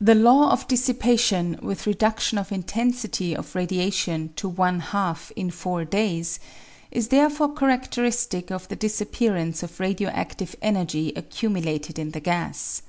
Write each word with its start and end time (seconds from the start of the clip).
The 0.00 0.16
law 0.16 0.50
of 0.50 0.66
dissipation 0.66 1.60
with 1.62 1.84
redudtion 1.86 2.36
of 2.36 2.50
intensity 2.50 3.32
of 3.32 3.54
radiation 3.54 4.32
to 4.34 4.48
one 4.48 4.80
half 4.80 5.30
in 5.36 5.52
four 5.52 5.84
days, 5.84 6.40
is 6.90 7.10
therefore 7.14 7.54
charadteristic 7.54 8.50
of 8.50 8.66
the 8.66 8.74
disappearance 8.74 9.62
of 9.62 9.78
radio 9.78 10.10
adtive 10.10 10.56
energy 10.62 11.12
accumulated 11.14 11.96
in 11.96 12.10
the 12.10 12.18
gas. 12.18 12.82